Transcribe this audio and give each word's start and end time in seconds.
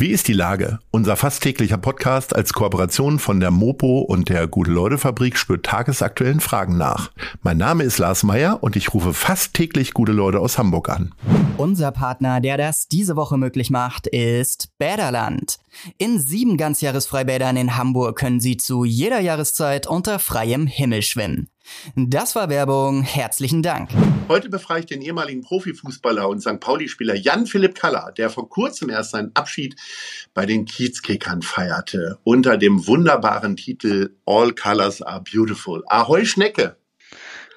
Wie 0.00 0.12
ist 0.12 0.28
die 0.28 0.32
Lage? 0.32 0.78
Unser 0.90 1.14
fast 1.14 1.42
täglicher 1.42 1.76
Podcast 1.76 2.34
als 2.34 2.54
Kooperation 2.54 3.18
von 3.18 3.38
der 3.38 3.50
Mopo 3.50 3.98
und 3.98 4.30
der 4.30 4.48
Gute-Leute-Fabrik 4.48 5.36
spürt 5.36 5.66
tagesaktuellen 5.66 6.40
Fragen 6.40 6.78
nach. 6.78 7.10
Mein 7.42 7.58
Name 7.58 7.84
ist 7.84 7.98
Lars 7.98 8.22
Meyer 8.22 8.62
und 8.62 8.76
ich 8.76 8.94
rufe 8.94 9.12
fast 9.12 9.52
täglich 9.52 9.92
gute 9.92 10.12
Leute 10.12 10.40
aus 10.40 10.56
Hamburg 10.56 10.88
an. 10.88 11.12
Unser 11.58 11.92
Partner, 11.92 12.40
der 12.40 12.56
das 12.56 12.88
diese 12.88 13.14
Woche 13.14 13.36
möglich 13.36 13.68
macht, 13.68 14.06
ist 14.06 14.70
Bäderland. 14.78 15.58
In 15.98 16.18
sieben 16.18 16.56
Ganzjahresfreibädern 16.56 17.58
in 17.58 17.76
Hamburg 17.76 18.16
können 18.16 18.40
Sie 18.40 18.56
zu 18.56 18.86
jeder 18.86 19.20
Jahreszeit 19.20 19.86
unter 19.86 20.18
freiem 20.18 20.66
Himmel 20.66 21.02
schwimmen. 21.02 21.50
Das 21.96 22.34
war 22.34 22.48
Werbung. 22.48 23.02
Herzlichen 23.02 23.62
Dank. 23.62 23.90
Heute 24.28 24.48
befreie 24.48 24.80
ich 24.80 24.86
den 24.86 25.02
ehemaligen 25.02 25.42
Profifußballer 25.42 26.28
und 26.28 26.40
St. 26.40 26.60
Pauli-Spieler 26.60 27.14
Jan-Philipp 27.14 27.74
Kaller, 27.74 28.12
der 28.16 28.30
vor 28.30 28.48
kurzem 28.48 28.90
erst 28.90 29.10
seinen 29.10 29.34
Abschied 29.34 29.76
bei 30.34 30.46
den 30.46 30.64
Kiezkickern 30.64 31.42
feierte, 31.42 32.18
unter 32.22 32.56
dem 32.56 32.86
wunderbaren 32.86 33.56
Titel 33.56 34.16
All 34.26 34.54
Colors 34.54 35.02
are 35.02 35.22
Beautiful. 35.22 35.82
Ahoi 35.88 36.24
Schnecke! 36.24 36.79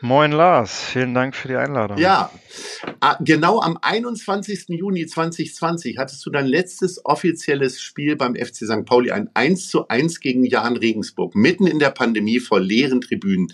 Moin 0.05 0.34
Lars, 0.34 0.84
vielen 0.84 1.13
Dank 1.13 1.34
für 1.34 1.48
die 1.48 1.55
Einladung. 1.55 1.98
Ja, 1.98 2.30
genau 3.21 3.62
am 3.62 3.77
21. 3.81 4.66
Juni 4.67 5.05
2020 5.05 5.98
hattest 5.98 6.26
du 6.26 6.29
dein 6.29 6.45
letztes 6.45 7.05
offizielles 7.05 7.79
Spiel 7.79 8.17
beim 8.17 8.35
FC 8.35 8.66
St. 8.66 8.84
Pauli, 8.84 9.12
ein 9.12 9.29
1 9.34 9.70
zu 9.70 9.88
1 9.88 10.20
gegen 10.20 10.43
Jan 10.43 10.76
Regensburg, 10.76 11.35
mitten 11.35 11.67
in 11.67 11.79
der 11.79 11.91
Pandemie 11.91 12.41
vor 12.41 12.59
leeren 12.59 12.99
Tribünen. 12.99 13.53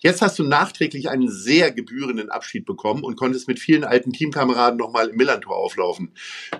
Jetzt 0.00 0.20
hast 0.20 0.38
du 0.38 0.42
nachträglich 0.42 1.08
einen 1.08 1.30
sehr 1.30 1.72
gebührenden 1.72 2.28
Abschied 2.28 2.66
bekommen 2.66 3.02
und 3.02 3.16
konntest 3.16 3.48
mit 3.48 3.58
vielen 3.58 3.84
alten 3.84 4.12
Teamkameraden 4.12 4.78
nochmal 4.78 5.08
im 5.08 5.16
Millantor 5.16 5.56
auflaufen. 5.56 6.12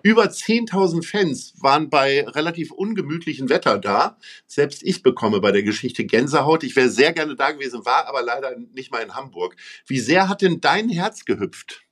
Über 0.02 0.24
10.000 0.24 1.06
Fans 1.06 1.52
waren 1.60 1.90
bei 1.90 2.26
relativ 2.26 2.70
ungemütlichem 2.70 3.50
Wetter 3.50 3.76
da. 3.76 4.16
Selbst 4.46 4.82
ich 4.82 5.02
bekomme 5.02 5.40
bei 5.40 5.52
der 5.52 5.62
Geschichte 5.62 6.06
Gänsehaut. 6.06 6.64
Ich 6.64 6.74
wäre 6.74 6.88
sehr 6.88 7.12
gerne 7.12 7.36
da 7.36 7.50
gewesen, 7.50 7.84
war 7.84 8.08
aber 8.08 8.22
leider 8.22 8.56
nicht 8.72 8.90
mal 8.90 9.02
in 9.02 9.14
Hamburg. 9.14 9.25
Hamburg. 9.26 9.56
Wie 9.86 9.98
sehr 9.98 10.28
hat 10.28 10.42
denn 10.42 10.60
dein 10.60 10.88
Herz 10.88 11.24
gehüpft? 11.24 11.82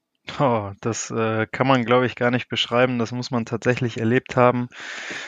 Oh, 0.41 0.73
das 0.81 1.11
äh, 1.11 1.47
kann 1.47 1.67
man, 1.67 1.85
glaube 1.85 2.07
ich, 2.07 2.17
gar 2.17 2.31
nicht 2.31 2.49
beschreiben. 2.49 2.99
Das 2.99 3.13
muss 3.13 3.31
man 3.31 3.45
tatsächlich 3.45 3.99
erlebt 3.99 4.37
haben. 4.37 4.69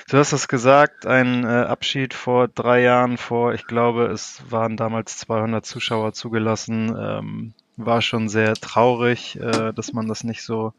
Du 0.09 0.17
hast 0.17 0.33
es 0.33 0.49
gesagt, 0.49 1.07
ein 1.07 1.45
äh, 1.45 1.49
Abschied 1.49 2.15
vor 2.15 2.49
drei 2.49 2.81
Jahren, 2.81 3.19
vor, 3.19 3.53
ich 3.53 3.67
glaube, 3.67 4.07
es 4.07 4.43
waren 4.51 4.77
damals 4.77 5.19
200 5.19 5.67
Zuschauer 5.67 6.15
zugelassen. 6.15 6.97
Ähm, 6.99 7.55
war 7.77 8.00
schon 8.00 8.28
sehr 8.28 8.55
traurig, 8.55 9.38
äh, 9.41 9.72
dass 9.72 9.92
man 9.92 10.08
das 10.08 10.24
nicht 10.24 10.42
so 10.42 10.72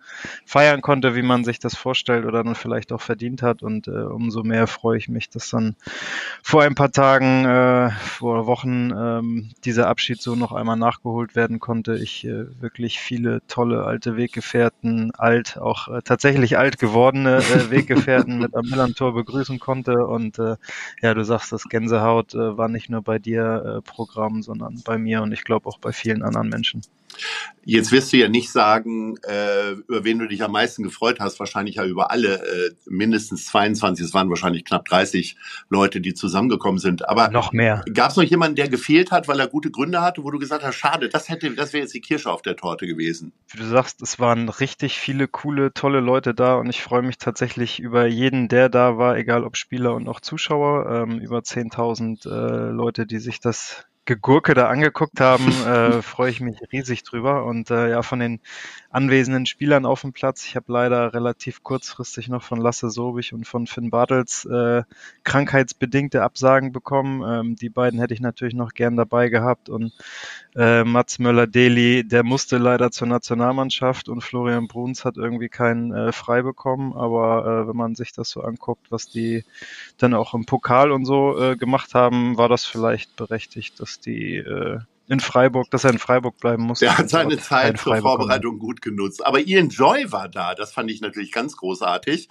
feiern 0.46 0.82
konnte, 0.82 1.16
wie 1.16 1.22
man 1.22 1.44
sich 1.44 1.60
das 1.60 1.76
vorstellt 1.76 2.26
oder 2.26 2.44
dann 2.44 2.56
vielleicht 2.56 2.92
auch 2.92 3.02
verdient 3.02 3.44
hat. 3.44 3.62
Und 3.62 3.88
äh, 3.88 3.92
umso 3.92 4.44
mehr 4.44 4.68
freue 4.68 4.98
ich 4.98 5.08
mich, 5.08 5.30
dass 5.30 5.50
dann 5.50 5.76
vor 6.42 6.64
ein 6.64 6.76
paar 6.76 6.92
Tagen, 6.92 7.46
äh, 7.46 7.92
vor 7.92 8.48
Wochen 8.48 8.92
ähm, 8.92 9.52
dieser 9.64 9.88
Abschied 9.88 10.22
so 10.22 10.36
noch 10.36 10.52
einmal 10.52 10.78
nachgeholt 10.78 11.36
werden 11.36 11.60
konnte. 11.60 11.98
Ich 11.98 12.26
äh, 12.26 12.62
wirklich 12.62 13.00
viele 13.00 13.42
tolle 13.48 13.84
alte 13.84 14.18
Weggefährten, 14.18 15.12
alt, 15.16 15.58
auch 15.60 15.88
äh, 15.90 16.02
tatsächlich 16.02 16.58
alt 16.58 16.80
gewordene 16.80 17.38
äh, 17.38 17.70
Weggefährten 17.70 18.40
mit 18.40 18.56
am 18.56 18.66
Millantor 18.66 19.14
begrüßen 19.14 19.60
konnte. 19.60 20.08
Und 20.08 20.40
äh, 20.40 20.56
ja, 21.02 21.14
du 21.14 21.24
sagst, 21.24 21.52
das 21.52 21.66
Gänsehaut 21.66 22.34
äh, 22.34 22.58
war 22.58 22.70
nicht 22.70 22.90
nur 22.90 23.04
bei 23.04 23.20
dir 23.20 23.78
äh, 23.78 23.82
Programm, 23.82 24.42
sondern 24.42 24.82
bei 24.84 24.98
mir 24.98 25.22
und 25.22 25.32
ich 25.32 25.44
glaube 25.44 25.68
auch 25.70 25.78
bei 25.78 25.92
vielen 25.92 26.24
anderen 26.24 26.50
Menschen. 26.50 26.87
Jetzt 27.70 27.92
wirst 27.92 28.14
du 28.14 28.18
ja 28.18 28.30
nicht 28.30 28.50
sagen, 28.50 29.18
äh, 29.24 29.72
über 29.72 30.06
wen 30.06 30.20
du 30.20 30.28
dich 30.28 30.42
am 30.42 30.54
meisten 30.54 30.84
gefreut 30.84 31.20
hast, 31.20 31.38
wahrscheinlich 31.40 31.76
ja 31.76 31.86
über 31.86 32.12
alle, 32.12 32.36
äh, 32.36 32.72
mindestens 32.86 33.46
22, 33.48 34.06
es 34.06 34.14
waren 34.14 34.30
wahrscheinlich 34.30 34.64
knapp 34.64 34.86
30 34.86 35.36
Leute, 35.70 36.00
die 36.00 36.14
zusammengekommen 36.14 36.80
sind. 36.80 37.10
Aber 37.10 37.28
noch 37.30 37.52
mehr. 37.52 37.84
Gab 37.94 38.12
es 38.12 38.16
noch 38.16 38.24
jemanden, 38.24 38.56
der 38.56 38.70
gefehlt 38.70 39.12
hat, 39.12 39.28
weil 39.28 39.40
er 39.42 39.48
gute 39.48 39.70
Gründe 39.70 40.02
hatte, 40.02 40.24
wo 40.24 40.32
du 40.32 40.40
gesagt 40.40 40.64
hast, 40.64 40.76
schade, 40.76 41.10
das 41.10 41.28
hätte, 41.28 41.54
das 41.56 41.74
wäre 41.74 41.82
jetzt 41.82 41.94
die 41.94 42.00
Kirsche 42.00 42.32
auf 42.32 42.42
der 42.42 42.56
Torte 42.56 42.88
gewesen. 42.88 43.34
Wie 43.50 43.58
du 43.58 43.66
sagst, 43.66 44.02
es 44.02 44.18
waren 44.18 44.48
richtig 44.48 44.98
viele 44.98 45.28
coole, 45.28 45.74
tolle 45.74 46.00
Leute 46.00 46.34
da 46.34 46.56
und 46.56 46.70
ich 46.70 46.82
freue 46.82 47.02
mich 47.02 47.18
tatsächlich 47.18 47.82
über 47.82 48.08
jeden, 48.08 48.48
der 48.48 48.70
da 48.70 48.98
war, 48.98 49.18
egal 49.18 49.44
ob 49.44 49.58
Spieler 49.58 49.94
und 49.94 50.08
auch 50.08 50.22
Zuschauer, 50.22 50.90
ähm, 50.90 51.20
über 51.20 51.40
10.000 51.40 52.26
äh, 52.30 52.72
Leute, 52.72 53.06
die 53.06 53.20
sich 53.20 53.42
das 53.42 53.86
Gegurke 54.08 54.54
da 54.54 54.70
angeguckt 54.70 55.20
haben, 55.20 55.46
äh, 55.68 56.02
freue 56.02 56.32
ich 56.32 56.40
mich 56.40 56.60
riesig 56.72 57.04
drüber. 57.04 57.46
Und 57.46 57.70
äh, 57.70 57.92
ja, 57.92 58.02
von 58.02 58.20
den 58.20 58.40
anwesenden 58.90 59.46
Spielern 59.46 59.86
auf 59.86 60.02
dem 60.02 60.14
Platz, 60.14 60.46
ich 60.46 60.56
habe 60.56 60.72
leider 60.72 61.14
relativ 61.14 61.62
kurzfristig 61.62 62.30
noch 62.30 62.42
von 62.42 62.60
Lasse 62.60 62.90
Sobich 62.90 63.34
und 63.34 63.46
von 63.46 63.68
Finn 63.68 63.92
Bartels 63.92 64.46
äh, 64.46 64.84
krankheitsbedingte 65.24 66.24
Absagen 66.24 66.72
bekommen. 66.72 67.22
Ähm, 67.22 67.56
die 67.58 67.70
beiden 67.70 68.00
hätte 68.00 68.14
ich 68.14 68.22
natürlich 68.22 68.56
noch 68.56 68.74
gern 68.74 68.96
dabei 68.96 69.30
gehabt. 69.30 69.70
Und 69.70 69.92
äh, 70.56 70.84
Mats 70.86 71.20
Möller-Deli, 71.20 72.08
der 72.08 72.24
musste 72.24 72.58
leider 72.58 72.90
zur 72.92 73.08
Nationalmannschaft 73.08 74.10
und 74.10 74.22
Florian 74.22 74.68
Bruns 74.68 75.04
hat 75.06 75.18
irgendwie 75.18 75.50
keinen 75.50 75.92
äh, 75.94 76.12
frei 76.14 76.42
bekommen. 76.42 76.94
Aber 76.94 77.46
äh, 77.46 77.68
wenn 77.68 77.76
man 77.76 77.96
sich 77.96 78.14
das 78.14 78.30
so 78.30 78.42
anguckt, 78.42 78.90
was 78.90 79.10
die 79.10 79.44
dann 79.98 80.14
auch 80.14 80.34
im 80.34 80.46
Pokal 80.46 80.92
und 80.92 81.06
so 81.06 81.38
äh, 81.38 81.58
gemacht 81.58 81.94
haben, 81.94 82.38
war 82.38 82.48
das 82.48 82.66
vielleicht 82.66 83.16
berechtigt, 83.18 83.80
dass 83.82 83.97
die 84.00 84.38
äh, 84.38 84.80
in 85.10 85.20
Freiburg, 85.20 85.72
dass 85.72 85.84
er 85.84 85.92
in 85.92 86.00
Freiburg 86.00 86.38
bleiben 86.38 86.64
muss. 86.64 86.82
Er 86.82 86.98
hat 86.98 87.10
seine 87.10 87.38
Zeit 87.38 87.80
zur 87.80 87.96
Vorbereitung 87.98 88.60
gut 88.60 88.82
genutzt. 88.82 89.26
Aber 89.26 89.40
Ian 89.40 89.70
Joy 89.70 90.12
war 90.12 90.28
da, 90.28 90.54
das 90.54 90.74
fand 90.74 90.92
ich 90.92 91.02
natürlich 91.02 91.32
ganz 91.32 91.56
großartig. 91.56 92.28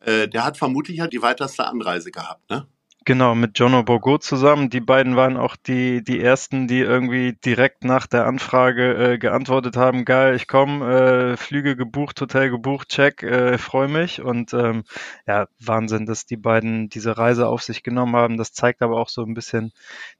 Äh, 0.00 0.28
der 0.28 0.44
hat 0.44 0.56
vermutlich 0.56 0.98
ja 0.98 1.06
die 1.06 1.22
weiteste 1.22 1.66
Anreise 1.66 2.10
gehabt, 2.10 2.50
ne? 2.50 2.66
Genau, 3.08 3.36
mit 3.36 3.56
Jono 3.58 3.84
Borgo 3.84 4.18
zusammen. 4.18 4.68
Die 4.68 4.80
beiden 4.80 5.14
waren 5.14 5.36
auch 5.36 5.54
die, 5.54 6.02
die 6.02 6.20
ersten, 6.20 6.66
die 6.66 6.80
irgendwie 6.80 7.34
direkt 7.34 7.84
nach 7.84 8.08
der 8.08 8.26
Anfrage 8.26 9.12
äh, 9.12 9.18
geantwortet 9.18 9.76
haben, 9.76 10.04
geil, 10.04 10.34
ich 10.34 10.48
komme, 10.48 11.32
äh, 11.32 11.36
Flüge 11.36 11.76
gebucht, 11.76 12.20
Hotel 12.20 12.50
gebucht, 12.50 12.88
check, 12.88 13.22
äh, 13.22 13.58
freue 13.58 13.86
mich. 13.86 14.22
Und 14.22 14.52
ähm, 14.54 14.82
ja, 15.24 15.46
Wahnsinn, 15.60 16.04
dass 16.06 16.26
die 16.26 16.36
beiden 16.36 16.88
diese 16.88 17.16
Reise 17.16 17.46
auf 17.46 17.62
sich 17.62 17.84
genommen 17.84 18.16
haben. 18.16 18.36
Das 18.38 18.52
zeigt 18.52 18.82
aber 18.82 18.96
auch 18.98 19.08
so 19.08 19.22
ein 19.22 19.34
bisschen 19.34 19.72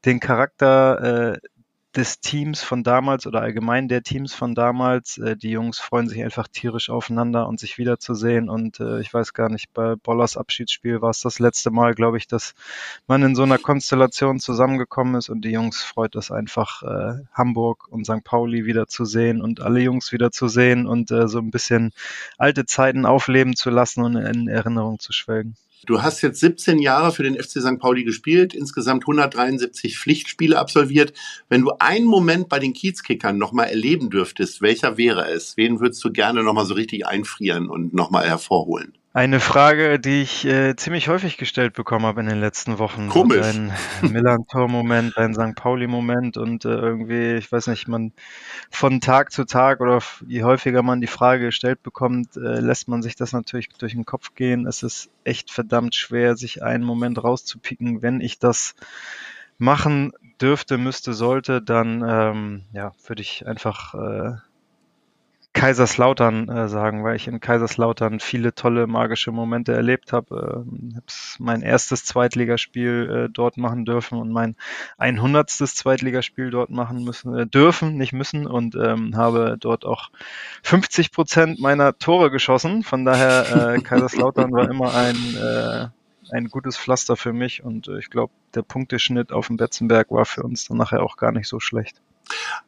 den 0.04 0.20
Charakter 0.20 1.32
äh, 1.34 1.38
des 1.96 2.20
Teams 2.20 2.62
von 2.62 2.82
damals 2.82 3.26
oder 3.26 3.40
allgemein 3.40 3.88
der 3.88 4.02
Teams 4.02 4.34
von 4.34 4.54
damals. 4.54 5.18
Äh, 5.18 5.36
die 5.36 5.50
Jungs 5.50 5.78
freuen 5.78 6.08
sich 6.08 6.22
einfach 6.22 6.48
tierisch 6.48 6.90
aufeinander 6.90 7.48
und 7.48 7.58
sich 7.58 7.78
wiederzusehen. 7.78 8.48
Und 8.48 8.80
äh, 8.80 9.00
ich 9.00 9.12
weiß 9.12 9.32
gar 9.32 9.48
nicht, 9.48 9.72
bei 9.72 9.96
Bollers 9.96 10.36
Abschiedsspiel 10.36 11.00
war 11.00 11.10
es 11.10 11.20
das 11.20 11.38
letzte 11.38 11.70
Mal, 11.70 11.94
glaube 11.94 12.18
ich, 12.18 12.26
dass 12.26 12.54
man 13.06 13.22
in 13.22 13.34
so 13.34 13.42
einer 13.42 13.58
Konstellation 13.58 14.40
zusammengekommen 14.40 15.14
ist 15.16 15.28
und 15.28 15.42
die 15.42 15.50
Jungs 15.50 15.82
freut 15.82 16.14
es 16.16 16.30
einfach, 16.30 16.82
äh, 16.82 17.24
Hamburg 17.32 17.88
und 17.88 18.04
St. 18.04 18.24
Pauli 18.24 18.66
wieder 18.66 18.86
zu 18.86 19.04
sehen 19.04 19.40
und 19.40 19.60
alle 19.60 19.80
Jungs 19.80 20.12
wieder 20.12 20.30
zu 20.30 20.48
sehen 20.48 20.86
und 20.86 21.10
äh, 21.10 21.28
so 21.28 21.38
ein 21.38 21.50
bisschen 21.50 21.92
alte 22.38 22.66
Zeiten 22.66 23.06
aufleben 23.06 23.56
zu 23.56 23.70
lassen 23.70 24.04
und 24.04 24.16
in 24.16 24.48
Erinnerung 24.48 24.98
zu 24.98 25.12
schwelgen. 25.12 25.56
Du 25.84 26.02
hast 26.02 26.22
jetzt 26.22 26.40
17 26.40 26.78
Jahre 26.78 27.12
für 27.12 27.22
den 27.22 27.34
FC 27.34 27.60
St. 27.60 27.78
Pauli 27.78 28.04
gespielt, 28.04 28.54
insgesamt 28.54 29.02
173 29.02 29.98
Pflichtspiele 29.98 30.58
absolviert. 30.58 31.12
Wenn 31.48 31.60
du 31.60 31.72
einen 31.78 32.06
Moment 32.06 32.48
bei 32.48 32.58
den 32.58 32.72
Kiezkickern 32.72 33.36
nochmal 33.36 33.68
erleben 33.68 34.08
dürftest, 34.08 34.62
welcher 34.62 34.96
wäre 34.96 35.30
es? 35.30 35.56
Wen 35.56 35.80
würdest 35.80 36.02
du 36.02 36.10
gerne 36.10 36.42
nochmal 36.42 36.64
so 36.64 36.74
richtig 36.74 37.06
einfrieren 37.06 37.68
und 37.68 37.92
nochmal 37.92 38.26
hervorholen? 38.26 38.94
Eine 39.16 39.40
Frage, 39.40 39.98
die 39.98 40.20
ich 40.20 40.44
äh, 40.44 40.76
ziemlich 40.76 41.08
häufig 41.08 41.38
gestellt 41.38 41.72
bekommen 41.72 42.04
habe 42.04 42.20
in 42.20 42.26
den 42.26 42.38
letzten 42.38 42.78
Wochen. 42.78 43.08
Komisch. 43.08 43.46
Ein 43.46 43.72
Millantor-Moment, 44.02 45.16
ein 45.16 45.32
St. 45.32 45.54
Pauli-Moment 45.54 46.36
und 46.36 46.66
äh, 46.66 46.68
irgendwie, 46.68 47.32
ich 47.36 47.50
weiß 47.50 47.68
nicht, 47.68 47.88
man 47.88 48.12
von 48.68 49.00
Tag 49.00 49.32
zu 49.32 49.46
Tag 49.46 49.80
oder 49.80 50.02
je 50.26 50.42
häufiger 50.42 50.82
man 50.82 51.00
die 51.00 51.06
Frage 51.06 51.46
gestellt 51.46 51.82
bekommt, 51.82 52.36
äh, 52.36 52.60
lässt 52.60 52.88
man 52.88 53.00
sich 53.00 53.16
das 53.16 53.32
natürlich 53.32 53.70
durch 53.70 53.94
den 53.94 54.04
Kopf 54.04 54.34
gehen. 54.34 54.66
Es 54.66 54.82
ist 54.82 55.08
echt 55.24 55.50
verdammt 55.50 55.94
schwer, 55.94 56.36
sich 56.36 56.62
einen 56.62 56.84
Moment 56.84 57.24
rauszupicken. 57.24 58.02
Wenn 58.02 58.20
ich 58.20 58.38
das 58.38 58.74
machen 59.56 60.12
dürfte, 60.42 60.76
müsste, 60.76 61.14
sollte, 61.14 61.62
dann 61.62 62.04
ähm, 62.06 62.64
ja, 62.74 62.92
würde 63.06 63.22
ich 63.22 63.46
einfach 63.46 63.94
äh, 63.94 64.32
Kaiserslautern 65.56 66.50
äh, 66.50 66.68
sagen, 66.68 67.02
weil 67.02 67.16
ich 67.16 67.28
in 67.28 67.40
Kaiserslautern 67.40 68.20
viele 68.20 68.54
tolle 68.54 68.86
magische 68.86 69.32
Momente 69.32 69.72
erlebt 69.72 70.12
habe. 70.12 70.66
Ähm, 70.68 70.92
habe 70.94 71.06
mein 71.38 71.62
erstes 71.62 72.04
Zweitligaspiel 72.04 73.26
äh, 73.26 73.32
dort 73.32 73.56
machen 73.56 73.86
dürfen 73.86 74.18
und 74.18 74.30
mein 74.30 74.54
100. 74.98 75.48
Zweitligaspiel 75.48 76.50
dort 76.50 76.68
machen 76.68 77.04
müssen 77.04 77.34
äh, 77.34 77.46
dürfen, 77.46 77.96
nicht 77.96 78.12
müssen 78.12 78.46
und 78.46 78.74
ähm, 78.74 79.16
habe 79.16 79.56
dort 79.58 79.86
auch 79.86 80.10
50 80.62 81.10
Prozent 81.10 81.58
meiner 81.58 81.96
Tore 81.96 82.30
geschossen. 82.30 82.82
Von 82.82 83.06
daher 83.06 83.76
äh, 83.76 83.80
Kaiserslautern 83.82 84.52
war 84.52 84.68
immer 84.68 84.94
ein 84.94 85.16
äh, 85.36 85.88
ein 86.32 86.48
gutes 86.48 86.76
Pflaster 86.76 87.16
für 87.16 87.32
mich 87.32 87.62
und 87.62 87.88
äh, 87.88 87.98
ich 87.98 88.10
glaube, 88.10 88.32
der 88.54 88.62
Punkteschnitt 88.62 89.32
auf 89.32 89.46
dem 89.46 89.56
Betzenberg 89.56 90.10
war 90.10 90.26
für 90.26 90.42
uns 90.42 90.66
dann 90.66 90.76
nachher 90.76 91.02
auch 91.02 91.16
gar 91.16 91.32
nicht 91.32 91.48
so 91.48 91.60
schlecht. 91.60 92.02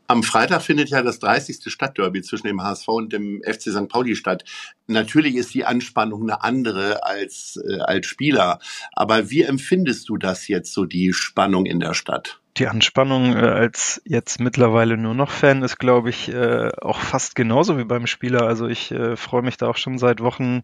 Am 0.06 0.22
Freitag 0.22 0.62
findet 0.62 0.88
ja 0.88 1.02
das 1.02 1.19
30. 1.19 1.70
Stadtderby 1.70 2.22
zwischen 2.22 2.46
dem 2.46 2.62
HSV 2.62 2.88
und 2.88 3.12
dem 3.12 3.43
FC 3.44 3.70
St. 3.70 3.88
Pauli 3.88 4.16
statt. 4.16 4.44
Natürlich 4.87 5.34
ist 5.34 5.52
die 5.52 5.66
Anspannung 5.66 6.22
eine 6.22 6.43
andere 6.43 7.05
als, 7.05 7.60
äh, 7.69 7.81
als 7.81 8.06
Spieler. 8.06 8.58
Aber 8.93 9.31
wie 9.31 9.43
empfindest 9.43 10.08
du 10.08 10.16
das 10.16 10.49
jetzt, 10.49 10.72
so 10.72 10.87
die 10.87 11.12
Spannung 11.12 11.66
in 11.66 11.81
der 11.81 11.94
Stadt? 11.94 12.40
Die 12.58 12.66
Anspannung 12.66 13.37
äh, 13.37 13.38
als 13.38 14.02
jetzt 14.05 14.40
mittlerweile 14.40 14.96
nur 14.96 15.14
noch 15.14 15.31
Fan 15.31 15.62
ist, 15.62 15.78
glaube 15.78 16.10
ich, 16.10 16.32
äh, 16.32 16.72
auch 16.81 16.99
fast 16.99 17.37
genauso 17.37 17.78
wie 17.78 17.84
beim 17.84 18.08
Spieler. 18.08 18.43
Also 18.43 18.66
ich 18.66 18.90
äh, 18.90 19.16
freue 19.16 19.43
mich 19.43 19.58
da 19.58 19.69
auch 19.69 19.76
schon 19.76 19.99
seit 19.99 20.20
Wochen, 20.20 20.62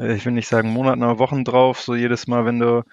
äh, 0.00 0.14
ich 0.14 0.26
will 0.26 0.32
nicht 0.32 0.48
sagen 0.48 0.70
Monaten, 0.70 1.04
aber 1.04 1.20
Wochen 1.20 1.44
drauf. 1.44 1.80
So 1.80 1.94
jedes 1.94 2.26
Mal, 2.26 2.44
wenn 2.44 2.58
du, 2.58 2.84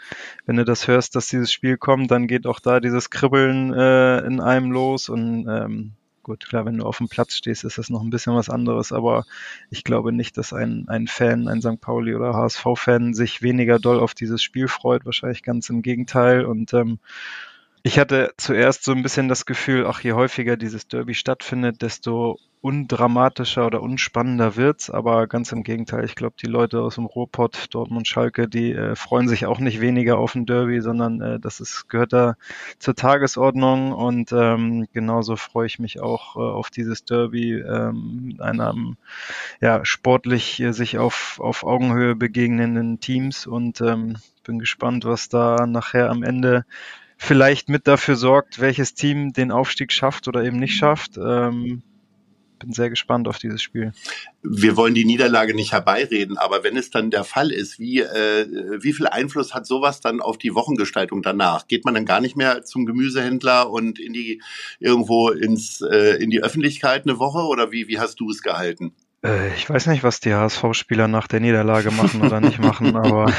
wenn 0.46 0.58
du 0.58 0.64
das 0.64 0.88
hörst, 0.88 1.16
dass 1.16 1.28
dieses 1.28 1.52
Spiel 1.52 1.78
kommt, 1.78 2.12
dann 2.12 2.28
geht 2.28 2.46
auch 2.46 2.60
da 2.60 2.80
dieses 2.80 3.10
Kribbeln 3.10 3.74
äh, 3.74 4.20
in 4.20 4.40
einem 4.40 4.72
los. 4.72 5.10
Und 5.10 5.48
ähm, 5.50 5.94
gut, 6.22 6.46
klar, 6.48 6.66
wenn 6.66 6.78
du 6.78 6.86
auf 6.86 7.00
dem 7.00 7.10
Platz 7.10 7.36
stehst, 7.36 7.64
ist 7.64 7.80
das 7.80 7.90
noch 7.90 8.04
ein 8.04 8.12
bisschen 8.12 8.36
was 8.36 8.52
anderes. 8.52 8.92
Aber 8.92 9.26
ich 9.72 9.84
glaube 9.84 10.12
nicht, 10.12 10.38
dass 10.38 10.54
ein, 10.54 10.86
ein 10.88 11.08
Fan, 11.08 11.48
ein 11.48 11.62
St. 11.64 11.82
Pauli 11.82 12.14
oder 12.14 12.36
HSV-Fan 12.36 13.16
sich 13.16 13.42
weniger 13.42 13.80
doll 13.80 14.00
auf 14.00 14.14
dieses 14.14 14.44
Spiel 14.44 14.68
freut. 14.68 15.04
Wahrscheinlich 15.04 15.42
ganz 15.42 15.70
im 15.70 15.82
Gegenteil. 15.82 16.46
Und 16.46 16.76
ähm, 16.76 17.00
ich 17.86 18.00
hatte 18.00 18.34
zuerst 18.38 18.84
so 18.84 18.94
ein 18.94 19.04
bisschen 19.04 19.28
das 19.28 19.46
Gefühl, 19.46 19.86
ach, 19.86 20.00
je 20.00 20.14
häufiger 20.14 20.58
dieses 20.58 20.88
Derby 20.88 21.14
stattfindet, 21.14 21.84
desto 21.84 22.40
undramatischer 22.62 23.68
oder 23.68 23.84
unspannender 23.84 24.56
wird's. 24.56 24.90
Aber 24.90 25.28
ganz 25.28 25.52
im 25.52 25.62
Gegenteil, 25.62 26.04
ich 26.04 26.16
glaube, 26.16 26.34
die 26.42 26.48
Leute 26.48 26.82
aus 26.82 26.96
dem 26.96 27.06
Ruhrpott, 27.06 27.68
Dortmund, 27.70 28.08
Schalke, 28.08 28.48
die 28.48 28.72
äh, 28.72 28.96
freuen 28.96 29.28
sich 29.28 29.46
auch 29.46 29.60
nicht 29.60 29.82
weniger 29.82 30.18
auf 30.18 30.34
ein 30.34 30.48
Derby, 30.48 30.82
sondern 30.82 31.22
äh, 31.22 31.40
das 31.40 31.60
ist, 31.60 31.88
gehört 31.88 32.12
da 32.12 32.38
zur 32.80 32.96
Tagesordnung. 32.96 33.92
Und 33.92 34.32
ähm, 34.32 34.88
genauso 34.92 35.36
freue 35.36 35.68
ich 35.68 35.78
mich 35.78 36.02
auch 36.02 36.38
äh, 36.38 36.40
auf 36.40 36.72
dieses 36.72 37.06
Derby, 37.06 37.54
ähm, 37.54 38.38
einem 38.40 38.98
ja, 39.62 39.86
sportlich 39.86 40.60
äh, 40.60 40.72
sich 40.74 40.98
auf, 40.98 41.40
auf 41.40 41.64
Augenhöhe 41.64 42.16
begegnenden 42.16 43.00
Teams. 43.00 43.46
Und 43.46 43.80
ähm, 43.82 44.16
bin 44.44 44.58
gespannt, 44.58 45.06
was 45.06 45.30
da 45.30 45.68
nachher 45.68 46.10
am 46.10 46.24
Ende 46.24 46.66
vielleicht 47.18 47.70
mit 47.70 47.88
dafür 47.88 48.16
sorgt, 48.16 48.60
welches 48.60 48.94
Team 48.94 49.34
den 49.34 49.52
Aufstieg 49.52 49.92
schafft 49.92 50.28
oder 50.28 50.44
eben 50.44 50.60
nicht 50.60 50.76
schafft. 50.76 51.18
Ähm, 51.18 51.84
bin 52.60 52.74
sehr 52.74 52.90
gespannt 52.90 53.28
auf 53.28 53.38
dieses 53.38 53.62
Spiel. 53.62 53.92
Wir 54.42 54.78
wollen 54.78 54.94
die 54.94 55.06
Niederlage 55.06 55.54
nicht 55.54 55.72
herbeireden, 55.72 56.38
aber 56.38 56.64
wenn 56.64 56.78
es 56.78 56.90
dann 56.90 57.12
der 57.12 57.24
Fall 57.24 57.52
ist, 57.52 57.80
wie, 57.80 58.00
äh, 58.00 58.48
wie 58.82 58.94
viel 58.94 59.08
Einfluss 59.08 59.54
hat 59.54 59.66
sowas 59.66 60.02
dann 60.02 60.22
auf 60.22 60.38
die 60.38 60.56
Wochengestaltung 60.56 61.22
danach? 61.22 61.68
Geht 61.68 61.86
man 61.86 61.94
dann 61.94 62.06
gar 62.06 62.22
nicht 62.22 62.36
mehr 62.36 62.64
zum 62.64 62.86
Gemüsehändler 62.86 63.70
und 63.70 64.00
in 64.00 64.14
die 64.14 64.42
irgendwo 64.80 65.30
ins 65.30 65.82
äh, 65.82 66.16
in 66.22 66.30
die 66.30 66.44
Öffentlichkeit 66.44 67.04
eine 67.04 67.20
Woche 67.20 67.40
oder 67.40 67.72
wie 67.72 67.88
wie 67.88 68.00
hast 68.00 68.20
du 68.20 68.30
es 68.30 68.42
gehalten? 68.42 68.94
Äh, 69.24 69.54
ich 69.56 69.70
weiß 69.70 69.88
nicht, 69.88 70.04
was 70.04 70.20
die 70.20 70.34
HSV-Spieler 70.34 71.08
nach 71.08 71.28
der 71.28 71.40
Niederlage 71.40 71.92
machen 71.92 72.22
oder 72.22 72.40
nicht 72.40 72.60
machen, 72.60 72.96
aber 72.96 73.32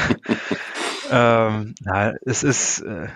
ähm, 1.11 1.75
na, 1.81 2.13
es 2.21 2.43
ist 2.43 2.81
äh, 2.81 3.07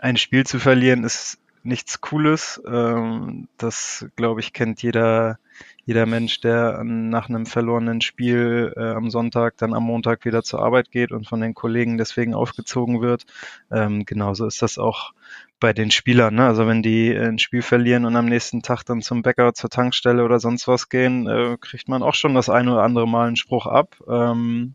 ein 0.00 0.16
Spiel 0.16 0.44
zu 0.44 0.58
verlieren 0.58 1.04
ist 1.04 1.38
nichts 1.62 2.00
Cooles. 2.00 2.60
Ähm, 2.66 3.48
das, 3.58 4.06
glaube 4.16 4.40
ich, 4.40 4.52
kennt 4.52 4.82
jeder, 4.82 5.38
jeder 5.84 6.06
Mensch, 6.06 6.40
der 6.40 6.82
nach 6.84 7.28
einem 7.28 7.44
verlorenen 7.44 8.00
Spiel 8.00 8.72
äh, 8.76 8.92
am 8.92 9.10
Sonntag 9.10 9.58
dann 9.58 9.74
am 9.74 9.84
Montag 9.84 10.24
wieder 10.24 10.42
zur 10.42 10.62
Arbeit 10.62 10.90
geht 10.90 11.12
und 11.12 11.28
von 11.28 11.40
den 11.40 11.54
Kollegen 11.54 11.98
deswegen 11.98 12.34
aufgezogen 12.34 13.02
wird. 13.02 13.26
Ähm, 13.70 14.06
genauso 14.06 14.46
ist 14.46 14.62
das 14.62 14.78
auch 14.78 15.12
bei 15.60 15.74
den 15.74 15.90
Spielern. 15.90 16.34
Ne? 16.34 16.46
Also 16.46 16.66
wenn 16.66 16.82
die 16.82 17.14
ein 17.14 17.38
Spiel 17.38 17.60
verlieren 17.60 18.06
und 18.06 18.16
am 18.16 18.26
nächsten 18.26 18.62
Tag 18.62 18.84
dann 18.84 19.02
zum 19.02 19.20
Bäcker, 19.20 19.52
zur 19.52 19.68
Tankstelle 19.68 20.24
oder 20.24 20.40
sonst 20.40 20.66
was 20.66 20.88
gehen, 20.88 21.26
äh, 21.26 21.58
kriegt 21.60 21.88
man 21.88 22.02
auch 22.02 22.14
schon 22.14 22.34
das 22.34 22.48
eine 22.48 22.72
oder 22.72 22.82
andere 22.82 23.06
Mal 23.06 23.26
einen 23.26 23.36
Spruch 23.36 23.66
ab. 23.66 23.96
Ähm, 24.08 24.74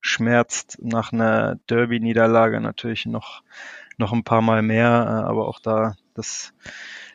schmerzt 0.00 0.78
nach 0.82 1.12
einer 1.12 1.56
Derby-Niederlage 1.68 2.60
natürlich 2.60 3.06
noch 3.06 3.42
noch 3.98 4.12
ein 4.12 4.24
paar 4.24 4.42
Mal 4.42 4.62
mehr, 4.62 4.88
äh, 4.88 5.28
aber 5.28 5.48
auch 5.48 5.60
da 5.60 5.94
das 6.14 6.52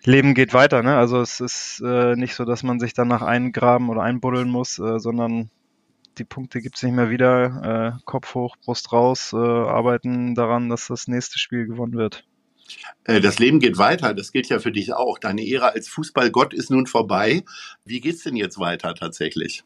Leben 0.03 0.33
geht 0.33 0.53
weiter. 0.53 0.83
Ne? 0.83 0.95
Also 0.95 1.21
es 1.21 1.39
ist 1.39 1.81
äh, 1.85 2.15
nicht 2.15 2.35
so, 2.35 2.45
dass 2.45 2.63
man 2.63 2.79
sich 2.79 2.93
danach 2.93 3.21
eingraben 3.21 3.89
oder 3.89 4.01
einbuddeln 4.01 4.49
muss, 4.49 4.79
äh, 4.79 4.99
sondern 4.99 5.49
die 6.17 6.23
Punkte 6.23 6.61
gibt's 6.61 6.83
nicht 6.83 6.93
mehr 6.93 7.09
wieder. 7.09 7.95
Äh, 7.97 8.01
Kopf 8.05 8.35
hoch, 8.35 8.55
Brust 8.63 8.91
raus, 8.91 9.33
äh, 9.33 9.37
arbeiten 9.37 10.35
daran, 10.35 10.69
dass 10.69 10.87
das 10.87 11.07
nächste 11.07 11.39
Spiel 11.39 11.65
gewonnen 11.65 11.93
wird. 11.93 12.25
Äh, 13.05 13.21
das 13.21 13.39
Leben 13.39 13.59
geht 13.59 13.77
weiter, 13.77 14.13
das 14.13 14.31
gilt 14.31 14.49
ja 14.49 14.59
für 14.59 14.71
dich 14.71 14.93
auch. 14.93 15.19
Deine 15.19 15.47
Ära 15.47 15.69
als 15.69 15.87
Fußballgott 15.89 16.53
ist 16.53 16.69
nun 16.69 16.87
vorbei. 16.87 17.43
Wie 17.85 18.01
geht's 18.01 18.23
denn 18.23 18.35
jetzt 18.35 18.59
weiter 18.59 18.93
tatsächlich? 18.95 19.63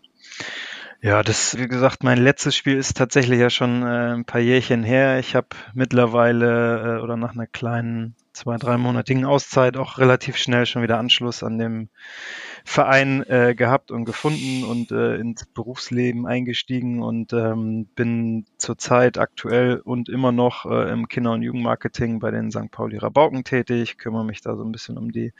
Ja, 1.05 1.21
das, 1.21 1.55
wie 1.59 1.67
gesagt, 1.67 2.03
mein 2.03 2.17
letztes 2.17 2.55
Spiel 2.55 2.77
ist 2.77 2.97
tatsächlich 2.97 3.39
ja 3.39 3.51
schon 3.51 3.83
äh, 3.83 4.15
ein 4.15 4.25
paar 4.25 4.41
Jährchen 4.41 4.81
her. 4.81 5.19
Ich 5.19 5.35
habe 5.35 5.49
mittlerweile 5.75 6.97
äh, 6.97 7.03
oder 7.03 7.15
nach 7.15 7.33
einer 7.33 7.45
kleinen 7.45 8.15
zwei, 8.33 8.57
dreimonatigen 8.57 9.23
Auszeit 9.23 9.77
auch 9.77 9.99
relativ 9.99 10.35
schnell 10.35 10.65
schon 10.65 10.81
wieder 10.81 10.97
Anschluss 10.97 11.43
an 11.43 11.59
dem 11.59 11.89
Verein 12.63 13.21
äh, 13.29 13.53
gehabt 13.53 13.91
und 13.91 14.05
gefunden 14.05 14.63
und 14.63 14.91
äh, 14.91 15.17
ins 15.17 15.45
Berufsleben 15.45 16.25
eingestiegen 16.25 17.03
und 17.03 17.33
ähm, 17.33 17.85
bin 17.93 18.47
zurzeit 18.57 19.19
aktuell 19.19 19.81
und 19.83 20.09
immer 20.09 20.31
noch 20.31 20.65
äh, 20.65 20.91
im 20.91 21.07
Kinder- 21.07 21.33
und 21.33 21.43
Jugendmarketing 21.43 22.17
bei 22.17 22.31
den 22.31 22.49
St. 22.49 22.71
Pauli 22.71 22.97
Rabauken 22.97 23.43
tätig, 23.43 23.99
kümmere 23.99 24.25
mich 24.25 24.41
da 24.41 24.55
so 24.55 24.63
ein 24.63 24.71
bisschen 24.71 24.97
um 24.97 25.11
die 25.11 25.33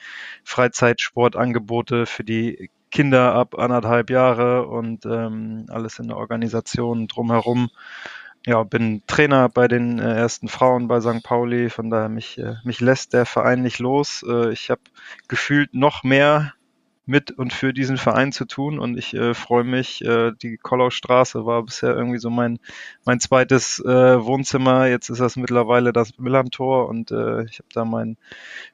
Freizeitsportangebote 0.43 2.05
für 2.05 2.23
die 2.23 2.69
Kinder 2.91 3.33
ab 3.33 3.55
anderthalb 3.57 4.09
Jahre 4.09 4.67
und 4.67 5.05
ähm, 5.05 5.65
alles 5.69 5.99
in 5.99 6.07
der 6.07 6.17
Organisation 6.17 7.07
drumherum. 7.07 7.69
Ja, 8.45 8.63
bin 8.63 9.01
Trainer 9.07 9.49
bei 9.49 9.67
den 9.67 9.99
äh, 9.99 10.15
ersten 10.15 10.47
Frauen 10.47 10.87
bei 10.87 11.01
St. 11.01 11.23
Pauli, 11.23 11.69
von 11.69 11.89
daher 11.89 12.09
mich, 12.09 12.37
äh, 12.37 12.55
mich 12.63 12.79
lässt 12.79 13.13
der 13.13 13.25
Verein 13.25 13.63
nicht 13.63 13.79
los. 13.79 14.23
Äh, 14.27 14.51
ich 14.51 14.69
habe 14.69 14.81
gefühlt 15.27 15.73
noch 15.73 16.03
mehr 16.03 16.53
mit 17.05 17.31
und 17.31 17.53
für 17.53 17.71
diesen 17.71 17.97
Verein 17.97 18.31
zu 18.31 18.45
tun 18.45 18.79
und 18.79 18.97
ich 18.97 19.13
äh, 19.13 19.33
freue 19.33 19.63
mich. 19.63 20.03
Äh, 20.03 20.31
die 20.41 20.57
Kollaustraße 20.57 21.45
war 21.45 21.63
bisher 21.63 21.95
irgendwie 21.95 22.17
so 22.17 22.29
mein 22.29 22.59
mein 23.05 23.19
zweites 23.19 23.79
äh, 23.79 24.25
Wohnzimmer. 24.25 24.87
Jetzt 24.87 25.09
ist 25.09 25.21
das 25.21 25.35
mittlerweile 25.35 25.93
das 25.93 26.17
Millantor 26.17 26.89
und 26.89 27.11
äh, 27.11 27.43
ich 27.45 27.59
habe 27.59 27.69
da 27.73 27.85
mein 27.85 28.17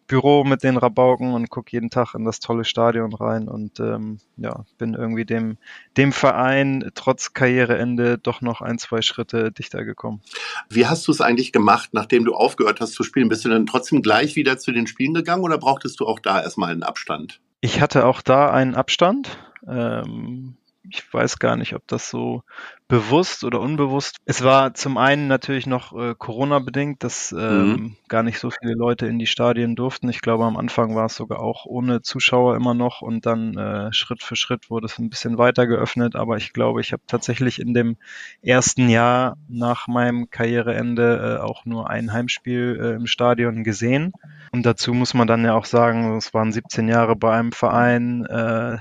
Büro 0.08 0.46
mit 0.46 0.64
den 0.64 0.78
Rabauken 0.78 1.34
und 1.34 1.50
gucke 1.50 1.72
jeden 1.72 1.90
Tag 1.90 2.16
in 2.16 2.24
das 2.24 2.40
tolle 2.40 2.64
Stadion 2.64 3.14
rein 3.14 3.50
und 3.50 3.80
ähm, 3.82 4.20
ja 4.38 4.64
bin 4.78 4.94
irgendwie 4.94 5.26
dem 5.26 5.58
dem 5.98 6.14
Verein 6.14 6.90
trotz 6.96 7.34
Karriereende 7.34 8.18
doch 8.18 8.40
noch 8.40 8.62
ein 8.62 8.78
zwei 8.78 9.02
Schritte 9.02 9.52
dichter 9.52 9.84
gekommen. 9.84 10.22
Wie 10.70 10.88
hast 10.88 11.06
du 11.08 11.12
es 11.12 11.20
eigentlich 11.20 11.52
gemacht, 11.52 11.90
nachdem 11.92 12.24
du 12.24 12.34
aufgehört 12.34 12.80
hast 12.80 12.94
zu 12.94 13.04
spielen? 13.04 13.28
Bist 13.28 13.44
du 13.44 13.50
dann 13.50 13.66
trotzdem 13.66 14.02
gleich 14.02 14.38
wieder 14.38 14.58
zu 14.58 14.72
den 14.72 14.88
Spielen 14.88 15.14
gegangen 15.14 15.44
oder 15.44 15.58
brauchtest 15.58 16.00
du 16.00 16.08
auch 16.08 16.20
da 16.20 16.42
erstmal 16.42 16.72
einen 16.72 16.84
Abstand? 16.84 17.42
Ich 17.62 17.80
hatte 17.80 18.06
auch 18.06 18.22
da 18.22 18.50
einen 18.52 18.76
Abstand. 18.76 19.38
Ähm, 19.68 20.58
ich 20.90 21.14
weiß 21.14 21.40
gar 21.40 21.56
nicht, 21.58 21.76
ob 21.76 21.88
das 21.88 22.10
so 22.10 22.44
bewusst 22.88 23.44
oder 23.44 23.62
unbewusst. 23.62 24.18
Es 24.26 24.44
war 24.44 24.74
zum 24.74 24.98
einen 24.98 25.28
natürlich 25.28 25.68
noch 25.68 25.98
äh, 25.98 26.16
Corona-bedingt, 26.18 27.04
dass 27.04 27.32
ähm, 27.32 27.70
mhm. 27.70 27.96
gar 28.10 28.24
nicht 28.24 28.40
so 28.40 28.50
viele 28.50 28.74
Leute 28.74 29.06
in 29.06 29.20
die 29.20 29.28
Stadien 29.28 29.76
durften. 29.76 30.10
Ich 30.10 30.22
glaube, 30.22 30.46
am 30.46 30.58
Anfang 30.58 30.96
war 30.96 31.06
es 31.06 31.16
sogar 31.16 31.40
auch 31.40 31.66
ohne 31.66 32.02
Zuschauer 32.02 32.56
immer 32.56 32.74
noch 32.74 33.02
und 33.02 33.26
dann 33.26 33.58
äh, 33.58 33.94
Schritt 33.94 34.24
für 34.24 34.36
Schritt 34.36 34.70
wurde 34.70 34.88
es 34.88 35.00
ein 35.00 35.10
bisschen 35.10 35.38
weiter 35.38 35.68
geöffnet. 35.68 36.16
Aber 36.16 36.38
ich 36.38 36.52
glaube, 36.52 36.82
ich 36.82 36.92
habe 36.92 37.04
tatsächlich 37.08 37.60
in 37.60 37.74
dem 37.74 37.98
ersten 38.42 38.90
Jahr 38.90 39.38
nach 39.48 39.88
meinem 39.88 40.30
Karriereende 40.30 41.38
äh, 41.40 41.42
auch 41.42 41.66
nur 41.66 41.90
ein 41.90 42.12
Heimspiel 42.12 42.80
äh, 42.82 42.96
im 42.96 43.08
Stadion 43.08 43.64
gesehen. 43.64 44.12
Und 44.52 44.66
dazu 44.66 44.94
muss 44.94 45.14
man 45.14 45.28
dann 45.28 45.46
ja 45.46 45.54
auch 45.54 45.66
sagen, 45.66 46.18
es 46.18 46.34
waren 46.34 46.52
17 46.52 46.90
Jahre 46.90 47.16
bei 47.16 47.34
einem 47.34 47.52
Verein, 47.52 48.26
äh, 48.26 48.80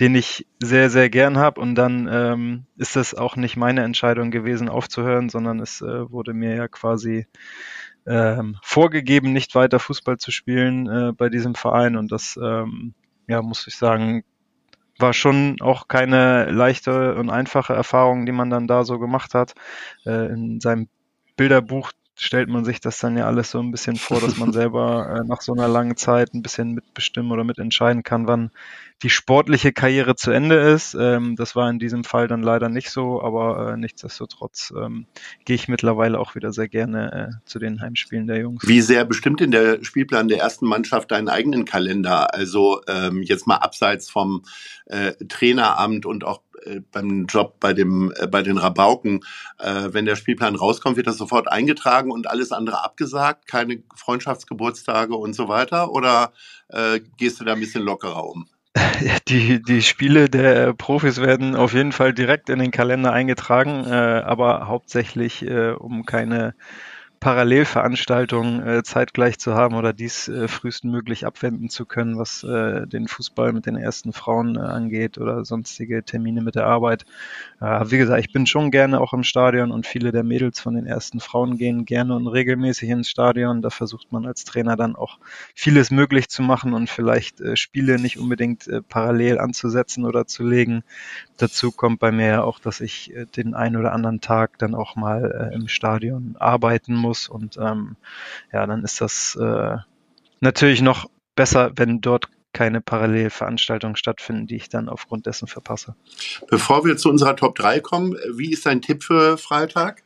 den 0.00 0.14
ich 0.14 0.46
sehr, 0.58 0.90
sehr 0.90 1.10
gern 1.10 1.38
habe. 1.38 1.60
Und 1.60 1.74
dann 1.74 2.08
ähm, 2.10 2.66
ist 2.76 2.96
das 2.96 3.14
auch 3.14 3.36
nicht 3.36 3.56
meine 3.56 3.82
Entscheidung 3.82 4.30
gewesen, 4.30 4.68
aufzuhören, 4.68 5.28
sondern 5.28 5.60
es 5.60 5.80
äh, 5.80 6.10
wurde 6.10 6.34
mir 6.34 6.54
ja 6.54 6.68
quasi 6.68 7.26
ähm, 8.06 8.56
vorgegeben, 8.62 9.32
nicht 9.32 9.54
weiter 9.54 9.78
Fußball 9.78 10.18
zu 10.18 10.30
spielen 10.30 10.88
äh, 10.88 11.12
bei 11.12 11.28
diesem 11.28 11.54
Verein. 11.54 11.96
Und 11.96 12.10
das, 12.10 12.38
ähm, 12.42 12.94
ja, 13.28 13.42
muss 13.42 13.66
ich 13.66 13.76
sagen, 13.76 14.24
war 14.98 15.12
schon 15.12 15.56
auch 15.60 15.88
keine 15.88 16.50
leichte 16.50 17.14
und 17.14 17.30
einfache 17.30 17.74
Erfahrung, 17.74 18.26
die 18.26 18.32
man 18.32 18.50
dann 18.50 18.66
da 18.66 18.84
so 18.84 18.98
gemacht 18.98 19.34
hat. 19.34 19.54
Äh, 20.04 20.32
in 20.32 20.60
seinem 20.60 20.88
Bilderbuch 21.36 21.92
stellt 22.22 22.48
man 22.48 22.64
sich 22.64 22.80
das 22.80 22.98
dann 22.98 23.16
ja 23.16 23.26
alles 23.26 23.50
so 23.50 23.58
ein 23.58 23.70
bisschen 23.72 23.96
vor, 23.96 24.20
dass 24.20 24.36
man 24.36 24.52
selber 24.52 25.08
äh, 25.20 25.26
nach 25.26 25.40
so 25.40 25.52
einer 25.52 25.68
langen 25.68 25.96
Zeit 25.96 26.32
ein 26.34 26.42
bisschen 26.42 26.72
mitbestimmen 26.72 27.32
oder 27.32 27.44
mitentscheiden 27.44 28.02
kann, 28.02 28.26
wann 28.26 28.50
die 29.02 29.10
sportliche 29.10 29.72
Karriere 29.72 30.14
zu 30.14 30.30
Ende 30.30 30.56
ist. 30.56 30.94
Ähm, 30.94 31.34
das 31.34 31.56
war 31.56 31.68
in 31.68 31.80
diesem 31.80 32.04
Fall 32.04 32.28
dann 32.28 32.42
leider 32.42 32.68
nicht 32.68 32.90
so, 32.90 33.20
aber 33.20 33.72
äh, 33.72 33.76
nichtsdestotrotz 33.76 34.72
ähm, 34.76 35.06
gehe 35.44 35.56
ich 35.56 35.66
mittlerweile 35.66 36.20
auch 36.20 36.34
wieder 36.36 36.52
sehr 36.52 36.68
gerne 36.68 37.12
äh, 37.12 37.48
zu 37.48 37.58
den 37.58 37.80
Heimspielen 37.80 38.28
der 38.28 38.38
Jungs. 38.38 38.66
Wie 38.66 38.80
sehr 38.80 39.04
bestimmt 39.04 39.40
in 39.40 39.50
der 39.50 39.82
Spielplan 39.82 40.28
der 40.28 40.38
ersten 40.38 40.66
Mannschaft 40.66 41.10
deinen 41.10 41.28
eigenen 41.28 41.64
Kalender? 41.64 42.32
Also 42.32 42.80
ähm, 42.86 43.22
jetzt 43.22 43.48
mal 43.48 43.56
abseits 43.56 44.08
vom 44.08 44.44
äh, 44.86 45.12
Traineramt 45.28 46.06
und 46.06 46.24
auch 46.24 46.40
beim 46.92 47.26
Job 47.26 47.56
bei 47.60 47.72
dem 47.72 48.12
äh, 48.16 48.26
bei 48.26 48.42
den 48.42 48.58
Rabauken, 48.58 49.24
äh, 49.58 49.88
wenn 49.92 50.04
der 50.04 50.16
Spielplan 50.16 50.56
rauskommt, 50.56 50.96
wird 50.96 51.06
das 51.06 51.18
sofort 51.18 51.48
eingetragen 51.48 52.10
und 52.10 52.28
alles 52.28 52.52
andere 52.52 52.84
abgesagt, 52.84 53.46
keine 53.46 53.82
Freundschaftsgeburtstage 53.94 55.14
und 55.14 55.34
so 55.34 55.48
weiter? 55.48 55.90
Oder 55.90 56.32
äh, 56.68 57.00
gehst 57.16 57.40
du 57.40 57.44
da 57.44 57.52
ein 57.52 57.60
bisschen 57.60 57.82
lockerer 57.82 58.24
um? 58.24 58.46
Die, 59.28 59.62
die 59.62 59.82
Spiele 59.82 60.30
der 60.30 60.72
Profis 60.72 61.20
werden 61.20 61.56
auf 61.56 61.74
jeden 61.74 61.92
Fall 61.92 62.14
direkt 62.14 62.48
in 62.48 62.58
den 62.58 62.70
Kalender 62.70 63.12
eingetragen, 63.12 63.84
äh, 63.84 64.22
aber 64.24 64.66
hauptsächlich 64.66 65.42
äh, 65.42 65.72
um 65.72 66.06
keine 66.06 66.54
Parallelveranstaltungen 67.22 68.66
äh, 68.66 68.82
zeitgleich 68.82 69.38
zu 69.38 69.54
haben 69.54 69.76
oder 69.76 69.92
dies 69.92 70.26
äh, 70.26 70.48
frühestmöglich 70.48 71.24
abwenden 71.24 71.68
zu 71.68 71.86
können, 71.86 72.18
was 72.18 72.42
äh, 72.42 72.84
den 72.88 73.06
Fußball 73.06 73.52
mit 73.52 73.64
den 73.64 73.76
ersten 73.76 74.12
Frauen 74.12 74.56
äh, 74.56 74.58
angeht 74.58 75.18
oder 75.18 75.44
sonstige 75.44 76.02
Termine 76.02 76.42
mit 76.42 76.56
der 76.56 76.66
Arbeit. 76.66 77.04
Äh, 77.60 77.84
wie 77.92 77.98
gesagt, 77.98 78.18
ich 78.18 78.32
bin 78.32 78.48
schon 78.48 78.72
gerne 78.72 79.00
auch 79.00 79.12
im 79.12 79.22
Stadion 79.22 79.70
und 79.70 79.86
viele 79.86 80.10
der 80.10 80.24
Mädels 80.24 80.58
von 80.58 80.74
den 80.74 80.84
ersten 80.84 81.20
Frauen 81.20 81.58
gehen 81.58 81.84
gerne 81.84 82.16
und 82.16 82.26
regelmäßig 82.26 82.88
ins 82.88 83.08
Stadion. 83.08 83.62
Da 83.62 83.70
versucht 83.70 84.10
man 84.10 84.26
als 84.26 84.42
Trainer 84.42 84.74
dann 84.74 84.96
auch 84.96 85.20
vieles 85.54 85.92
möglich 85.92 86.28
zu 86.28 86.42
machen 86.42 86.74
und 86.74 86.90
vielleicht 86.90 87.40
äh, 87.40 87.54
Spiele 87.54 88.00
nicht 88.00 88.18
unbedingt 88.18 88.68
parallel 88.88 89.38
anzusetzen 89.38 90.04
oder 90.04 90.26
zu 90.26 90.42
legen. 90.42 90.82
Dazu 91.36 91.70
kommt 91.70 92.00
bei 92.00 92.10
mir 92.10 92.42
auch, 92.44 92.58
dass 92.58 92.80
ich 92.80 93.12
den 93.36 93.54
einen 93.54 93.76
oder 93.76 93.92
anderen 93.92 94.20
Tag 94.20 94.58
dann 94.58 94.74
auch 94.74 94.96
mal 94.96 95.50
im 95.54 95.68
Stadion 95.68 96.34
arbeiten 96.38 96.94
muss 96.94 97.11
muss. 97.12 97.28
Und 97.28 97.58
ähm, 97.58 97.96
ja, 98.52 98.66
dann 98.66 98.84
ist 98.84 99.02
das 99.02 99.36
äh, 99.36 99.76
natürlich 100.40 100.80
noch 100.80 101.10
besser, 101.36 101.72
wenn 101.76 102.00
dort 102.00 102.28
keine 102.54 102.80
Parallelveranstaltungen 102.80 103.96
stattfinden, 103.96 104.46
die 104.46 104.56
ich 104.56 104.68
dann 104.68 104.88
aufgrund 104.88 105.26
dessen 105.26 105.46
verpasse. 105.46 105.94
Bevor 106.48 106.84
wir 106.84 106.96
zu 106.96 107.10
unserer 107.10 107.36
Top 107.36 107.54
3 107.54 107.80
kommen, 107.80 108.16
wie 108.34 108.52
ist 108.52 108.64
dein 108.66 108.80
Tipp 108.82 109.02
für 109.02 109.36
Freitag? 109.38 110.02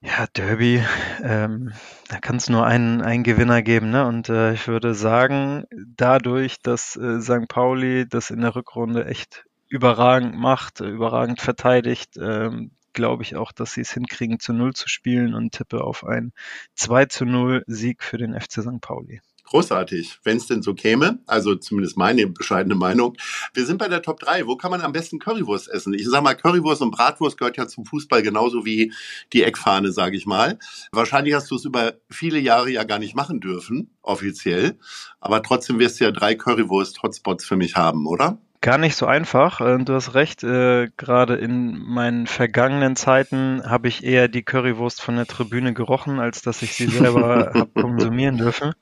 Ja, 0.00 0.26
Derby, 0.34 0.82
ähm, 1.22 1.72
da 2.08 2.18
kann 2.18 2.36
es 2.36 2.48
nur 2.48 2.64
einen, 2.64 3.02
einen 3.02 3.22
Gewinner 3.22 3.62
geben. 3.62 3.90
Ne? 3.90 4.06
Und 4.06 4.28
äh, 4.28 4.54
ich 4.54 4.66
würde 4.66 4.94
sagen, 4.94 5.64
dadurch, 5.96 6.62
dass 6.62 6.96
äh, 6.96 7.20
St. 7.20 7.48
Pauli 7.48 8.08
das 8.08 8.30
in 8.30 8.40
der 8.40 8.56
Rückrunde 8.56 9.04
echt 9.04 9.44
überragend 9.68 10.36
macht, 10.36 10.80
überragend 10.80 11.40
verteidigt, 11.40 12.16
ähm, 12.16 12.70
glaube 12.92 13.22
ich 13.22 13.36
auch, 13.36 13.52
dass 13.52 13.74
sie 13.74 13.82
es 13.82 13.92
hinkriegen, 13.92 14.40
zu 14.40 14.52
Null 14.52 14.74
zu 14.74 14.88
spielen 14.88 15.34
und 15.34 15.52
tippe 15.52 15.82
auf 15.84 16.04
einen 16.04 16.32
2 16.74 17.06
zu 17.06 17.24
0 17.24 17.64
Sieg 17.66 18.02
für 18.02 18.18
den 18.18 18.38
FC 18.38 18.62
St. 18.62 18.80
Pauli. 18.80 19.20
Großartig, 19.50 20.20
wenn 20.22 20.36
es 20.36 20.46
denn 20.46 20.62
so 20.62 20.74
käme, 20.74 21.18
also 21.26 21.56
zumindest 21.56 21.96
meine 21.96 22.24
bescheidene 22.28 22.76
Meinung. 22.76 23.16
Wir 23.52 23.66
sind 23.66 23.78
bei 23.78 23.88
der 23.88 24.00
Top 24.00 24.20
3. 24.20 24.46
Wo 24.46 24.56
kann 24.56 24.70
man 24.70 24.80
am 24.80 24.92
besten 24.92 25.18
Currywurst 25.18 25.68
essen? 25.68 25.92
Ich 25.92 26.08
sage 26.08 26.22
mal, 26.22 26.36
Currywurst 26.36 26.82
und 26.82 26.92
Bratwurst 26.92 27.36
gehört 27.36 27.56
ja 27.56 27.66
zum 27.66 27.84
Fußball 27.84 28.22
genauso 28.22 28.64
wie 28.64 28.92
die 29.32 29.42
Eckfahne, 29.42 29.90
sage 29.90 30.16
ich 30.16 30.24
mal. 30.24 30.60
Wahrscheinlich 30.92 31.34
hast 31.34 31.50
du 31.50 31.56
es 31.56 31.64
über 31.64 31.94
viele 32.08 32.38
Jahre 32.38 32.70
ja 32.70 32.84
gar 32.84 33.00
nicht 33.00 33.16
machen 33.16 33.40
dürfen, 33.40 33.90
offiziell. 34.02 34.78
Aber 35.18 35.42
trotzdem 35.42 35.80
wirst 35.80 35.98
du 35.98 36.04
ja 36.04 36.12
drei 36.12 36.36
Currywurst-Hotspots 36.36 37.44
für 37.44 37.56
mich 37.56 37.74
haben, 37.74 38.06
oder? 38.06 38.38
Gar 38.62 38.76
nicht 38.76 38.94
so 38.94 39.06
einfach. 39.06 39.62
Äh, 39.62 39.78
du 39.78 39.94
hast 39.94 40.14
recht, 40.14 40.44
äh, 40.44 40.88
gerade 40.98 41.36
in 41.36 41.78
meinen 41.78 42.26
vergangenen 42.26 42.94
Zeiten 42.94 43.62
habe 43.64 43.88
ich 43.88 44.04
eher 44.04 44.28
die 44.28 44.42
Currywurst 44.42 45.00
von 45.00 45.16
der 45.16 45.26
Tribüne 45.26 45.72
gerochen, 45.72 46.20
als 46.20 46.42
dass 46.42 46.60
ich 46.60 46.74
sie 46.74 46.88
selber 46.88 47.52
habe 47.54 47.70
konsumieren 47.80 48.36
dürfen. 48.36 48.72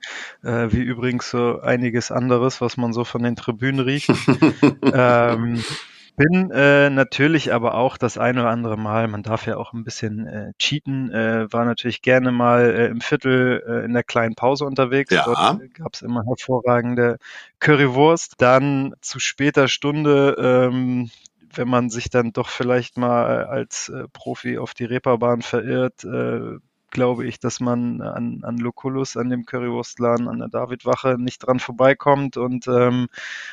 Äh, 0.43 0.73
wie 0.73 0.83
übrigens 0.83 1.31
so 1.31 1.61
einiges 1.61 2.11
anderes, 2.11 2.61
was 2.61 2.77
man 2.77 2.93
so 2.93 3.05
von 3.05 3.23
den 3.23 3.37
Tribünen 3.37 3.79
riecht. 3.79 4.11
ähm, 4.93 5.63
bin 6.19 6.51
äh, 6.51 6.91
natürlich 6.91 7.53
aber 7.55 7.75
auch 7.75 7.97
das 7.97 8.19
ein 8.19 8.39
oder 8.39 8.51
andere 8.51 8.77
Mal, 8.77 9.09
man 9.09 9.23
darf 9.23 9.47
ja 9.47 9.57
auch 9.57 9.73
ein 9.73 9.85
bisschen 9.85 10.27
äh, 10.27 10.53
cheaten, 10.59 11.11
äh, 11.11 11.51
war 11.51 11.65
natürlich 11.65 12.03
gerne 12.03 12.33
mal 12.33 12.65
äh, 12.65 12.87
im 12.89 13.01
Viertel 13.01 13.63
äh, 13.67 13.85
in 13.85 13.95
der 13.95 14.03
kleinen 14.03 14.35
Pause 14.35 14.67
unterwegs. 14.67 15.11
Ja. 15.11 15.25
Dort 15.25 15.63
äh, 15.63 15.69
gab 15.69 15.95
es 15.95 16.03
immer 16.03 16.25
hervorragende 16.27 17.19
Currywurst. 17.61 18.35
Dann 18.39 18.95
zu 19.01 19.21
später 19.21 19.69
Stunde 19.69 20.37
ähm, 20.71 21.11
wenn 21.55 21.69
man 21.69 21.91
sich 21.91 22.11
dann 22.11 22.33
doch 22.33 22.49
vielleicht 22.49 22.99
mal 22.99 23.47
als 23.47 23.89
äh, 23.89 24.05
Profi 24.13 24.59
auf 24.59 24.75
die 24.75 24.85
Reeperbahn 24.85 25.43
verirrt, 25.43 26.05
äh, 26.05 26.59
glaube 26.91 27.27
ich, 27.27 27.41
dass 27.41 27.61
man 27.61 28.01
an, 28.01 28.41
an 28.43 28.59
Lucullus, 28.59 29.17
an 29.17 29.29
dem 29.29 29.45
Currywurstladen, 29.45 30.29
an 30.29 30.39
der 30.39 30.49
Davidwache 30.49 31.17
nicht 31.19 31.39
dran 31.39 31.61
vorbeikommt 31.61 32.37
und 32.37 32.67
ähm, 32.69 33.09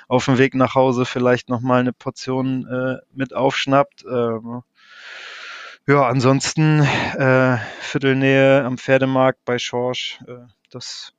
auf 0.08 0.26
dem 0.26 0.38
Weg 0.38 0.56
nach 0.56 0.76
Hause 0.76 1.06
vielleicht 1.06 1.50
nochmal 1.50 1.80
eine 1.80 1.94
Portion 1.94 2.68
äh, 2.68 2.98
mit 3.14 3.36
aufschnappt. 3.36 4.06
Ähm, 4.10 4.62
ja, 5.88 6.08
ansonsten 6.08 6.82
äh, 6.82 7.58
Viertelnähe 7.80 8.64
am 8.64 8.78
Pferdemarkt 8.78 9.46
bei 9.46 9.60
Schorsch, 9.60 10.20
äh, 10.28 10.48
das 10.72 11.15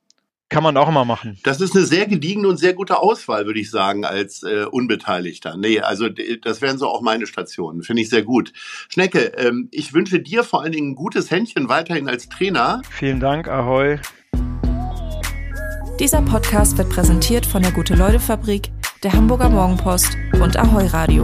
kann 0.48 0.62
man 0.62 0.76
auch 0.76 0.90
mal 0.90 1.04
machen. 1.04 1.38
Das 1.42 1.60
ist 1.60 1.74
eine 1.74 1.84
sehr 1.84 2.06
gediegene 2.06 2.48
und 2.48 2.56
sehr 2.56 2.74
gute 2.74 2.98
Auswahl, 2.98 3.46
würde 3.46 3.60
ich 3.60 3.70
sagen, 3.70 4.04
als 4.04 4.42
äh, 4.42 4.64
Unbeteiligter. 4.70 5.56
Nee, 5.56 5.80
also 5.80 6.08
das 6.08 6.62
wären 6.62 6.78
so 6.78 6.88
auch 6.88 7.00
meine 7.00 7.26
Stationen. 7.26 7.82
Finde 7.82 8.02
ich 8.02 8.10
sehr 8.10 8.22
gut. 8.22 8.52
Schnecke, 8.88 9.32
ähm, 9.36 9.68
ich 9.72 9.92
wünsche 9.92 10.20
dir 10.20 10.44
vor 10.44 10.62
allen 10.62 10.72
Dingen 10.72 10.92
ein 10.92 10.94
gutes 10.94 11.30
Händchen 11.30 11.68
weiterhin 11.68 12.08
als 12.08 12.28
Trainer. 12.28 12.82
Vielen 12.90 13.20
Dank, 13.20 13.48
Ahoi. 13.48 13.98
Dieser 15.98 16.22
Podcast 16.22 16.76
wird 16.78 16.90
präsentiert 16.90 17.46
von 17.46 17.62
der 17.62 17.72
Gute-Leute-Fabrik, 17.72 18.70
der 19.02 19.14
Hamburger 19.14 19.48
Morgenpost 19.48 20.16
und 20.40 20.56
Ahoi 20.58 20.86
Radio. 20.86 21.22